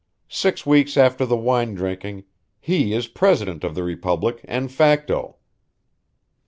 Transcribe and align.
Six 0.33 0.65
weeks 0.65 0.97
after 0.97 1.27
the 1.27 1.37
wine 1.37 1.75
drinking 1.75 2.23
he 2.59 2.91
is 2.91 3.05
President 3.07 3.63
of 3.63 3.75
the 3.75 3.83
Republic, 3.83 4.43
en 4.47 4.67
facto. 4.67 5.35